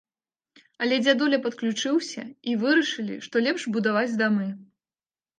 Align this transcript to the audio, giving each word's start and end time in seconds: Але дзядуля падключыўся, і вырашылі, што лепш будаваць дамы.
Але 0.83 0.95
дзядуля 1.01 1.37
падключыўся, 1.45 2.23
і 2.51 2.55
вырашылі, 2.63 3.17
што 3.27 3.35
лепш 3.49 3.67
будаваць 3.75 4.17
дамы. 4.23 4.47